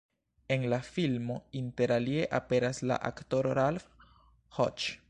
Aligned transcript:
En 0.53 0.63
la 0.73 0.79
filmo 0.87 1.35
interalie 1.59 2.25
aperas 2.41 2.81
la 2.93 2.99
aktoro 3.13 3.53
Ralph 3.63 3.87
Hodges. 4.57 4.95